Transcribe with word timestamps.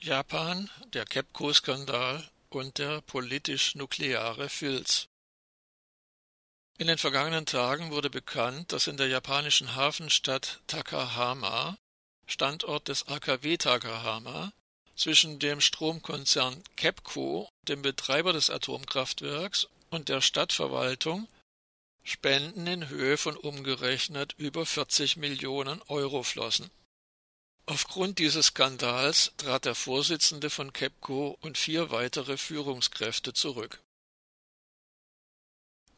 Japan, 0.00 0.70
der 0.92 1.04
Kepco-Skandal 1.04 2.28
und 2.50 2.78
der 2.78 3.00
politisch-nukleare 3.00 4.48
Filz. 4.48 5.08
In 6.78 6.86
den 6.86 6.98
vergangenen 6.98 7.46
Tagen 7.46 7.90
wurde 7.90 8.10
bekannt, 8.10 8.72
dass 8.72 8.86
in 8.86 8.98
der 8.98 9.08
japanischen 9.08 9.74
Hafenstadt 9.74 10.60
Takahama, 10.66 11.76
Standort 12.26 12.88
des 12.88 13.08
AKW 13.08 13.56
Takahama, 13.56 14.52
zwischen 14.94 15.38
dem 15.38 15.60
Stromkonzern 15.60 16.62
KEPCO, 16.76 17.48
dem 17.62 17.82
Betreiber 17.82 18.32
des 18.32 18.50
Atomkraftwerks, 18.50 19.68
und 19.90 20.08
der 20.08 20.20
Stadtverwaltung 20.20 21.28
Spenden 22.02 22.66
in 22.68 22.88
Höhe 22.88 23.16
von 23.16 23.36
umgerechnet 23.36 24.34
über 24.38 24.64
40 24.64 25.16
Millionen 25.16 25.82
Euro 25.88 26.22
flossen. 26.22 26.70
Aufgrund 27.68 28.20
dieses 28.20 28.46
Skandals 28.46 29.32
trat 29.38 29.64
der 29.64 29.74
Vorsitzende 29.74 30.50
von 30.50 30.72
KEPCO 30.72 31.36
und 31.40 31.58
vier 31.58 31.90
weitere 31.90 32.36
Führungskräfte 32.36 33.32
zurück. 33.32 33.82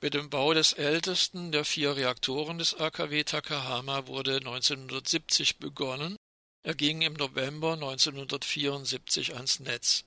Mit 0.00 0.14
dem 0.14 0.30
Bau 0.30 0.54
des 0.54 0.72
ältesten 0.72 1.52
der 1.52 1.66
vier 1.66 1.94
Reaktoren 1.94 2.56
des 2.56 2.74
AKW 2.74 3.22
Takahama 3.24 4.06
wurde 4.06 4.36
1970 4.36 5.58
begonnen, 5.58 6.16
er 6.62 6.74
ging 6.74 7.02
im 7.02 7.12
November 7.12 7.74
1974 7.74 9.34
ans 9.34 9.60
Netz. 9.60 10.04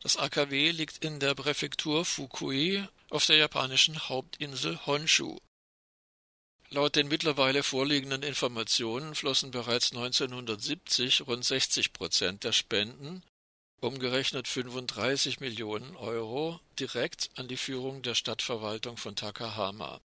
Das 0.00 0.16
AKW 0.16 0.70
liegt 0.70 1.04
in 1.04 1.18
der 1.18 1.34
Präfektur 1.34 2.04
Fukui 2.04 2.86
auf 3.10 3.26
der 3.26 3.36
japanischen 3.36 4.08
Hauptinsel 4.08 4.78
Honshu 4.86 5.38
Laut 6.70 6.96
den 6.96 7.08
mittlerweile 7.08 7.62
vorliegenden 7.62 8.22
Informationen 8.22 9.14
flossen 9.14 9.50
bereits 9.50 9.92
1970 9.92 11.26
rund 11.26 11.42
60 11.42 11.94
Prozent 11.94 12.44
der 12.44 12.52
Spenden, 12.52 13.22
umgerechnet 13.80 14.46
35 14.46 15.40
Millionen 15.40 15.96
Euro, 15.96 16.60
direkt 16.78 17.30
an 17.36 17.48
die 17.48 17.56
Führung 17.56 18.02
der 18.02 18.14
Stadtverwaltung 18.14 18.98
von 18.98 19.16
Takahama. 19.16 20.00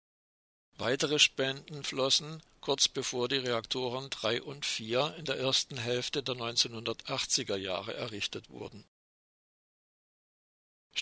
Weitere 0.78 1.20
Spenden 1.20 1.84
flossen 1.84 2.42
kurz 2.62 2.88
bevor 2.88 3.28
die 3.28 3.38
Reaktoren 3.38 4.10
3 4.10 4.42
und 4.42 4.66
4 4.66 5.16
in 5.18 5.26
der 5.26 5.38
ersten 5.38 5.78
Hälfte 5.78 6.24
der 6.24 6.36
1980er 6.36 7.58
Jahre 7.58 7.94
errichtet 7.94 8.50
wurden 8.50 8.86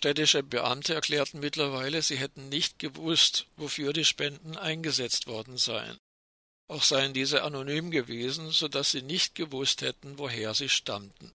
Städtische 0.02 0.41
Beamte 0.41 0.95
erklärten 0.95 1.41
mittlerweile, 1.41 2.02
sie 2.02 2.17
hätten 2.17 2.49
nicht 2.49 2.80
gewusst, 2.80 3.45
wofür 3.55 3.94
die 3.94 4.03
Spenden 4.03 4.57
eingesetzt 4.57 5.27
worden 5.27 5.57
seien. 5.57 5.95
Auch 6.67 6.81
seien 6.81 7.13
diese 7.13 7.44
anonym 7.44 7.91
gewesen, 7.91 8.49
so 8.49 8.67
dass 8.67 8.89
sie 8.89 9.03
nicht 9.03 9.35
gewusst 9.35 9.83
hätten, 9.83 10.17
woher 10.17 10.55
sie 10.55 10.69
stammten. 10.69 11.31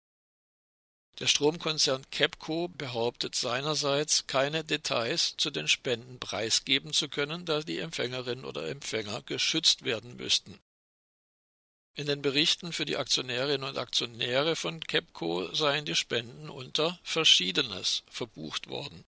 Der 1.19 1.28
Stromkonzern 1.28 2.09
KEPCO 2.09 2.69
behauptet 2.69 3.36
seinerseits, 3.36 4.28
keine 4.28 4.64
Details 4.64 5.36
zu 5.36 5.52
den 5.52 5.67
Spenden 5.67 6.19
preisgeben 6.19 6.94
zu 6.94 7.09
können, 7.09 7.44
da 7.44 7.64
die 7.64 7.80
Empfängerin 7.80 8.45
oder 8.45 8.69
Empfänger 8.69 9.23
geschützt 9.23 9.84
werden 9.84 10.16
müssten 10.16 10.58
in 11.95 12.08
den 12.08 12.22
Berichten 12.22 12.73
für 12.73 12.86
die 12.86 12.97
Aktionärinnen 12.97 13.67
und 13.67 13.77
Aktionäre 13.77 14.55
von 14.55 14.80
KEPCO 14.80 15.53
seien 15.53 15.86
die 15.86 15.95
Spenden 15.95 16.50
unter 16.50 17.00
Verschiedenes 17.03 18.03
verbucht 18.09 18.67
worden. 18.67 19.05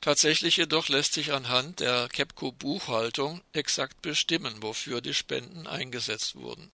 Tatsächlich 0.00 0.56
jedoch 0.56 0.88
lässt 0.88 1.14
sich 1.14 1.32
anhand 1.32 1.80
der 1.80 2.08
KEPCO 2.08 2.52
Buchhaltung 2.52 3.42
exakt 3.52 4.02
bestimmen, 4.02 4.62
wofür 4.62 5.00
die 5.00 5.14
Spenden 5.14 5.66
eingesetzt 5.66 6.36
wurden. 6.36 6.70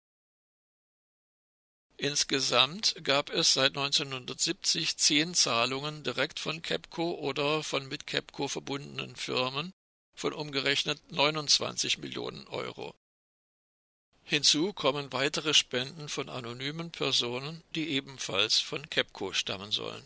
Insgesamt 1.96 2.96
gab 3.04 3.30
es 3.30 3.54
seit 3.54 3.76
1970 3.76 4.96
zehn 4.96 5.34
Zahlungen 5.34 6.02
direkt 6.02 6.40
von 6.40 6.60
KEPCO 6.60 7.14
oder 7.14 7.62
von 7.62 7.86
mit 7.88 8.06
KEPCO 8.06 8.48
verbundenen 8.48 9.14
Firmen 9.14 9.72
von 10.14 10.32
umgerechnet 10.32 11.00
29 11.12 11.98
Millionen 11.98 12.46
Euro. 12.48 12.94
Hinzu 14.32 14.72
kommen 14.72 15.12
weitere 15.12 15.52
Spenden 15.52 16.08
von 16.08 16.30
anonymen 16.30 16.90
Personen, 16.90 17.62
die 17.74 17.90
ebenfalls 17.90 18.60
von 18.60 18.88
KEPCO 18.88 19.34
stammen 19.34 19.72
sollen 19.72 20.02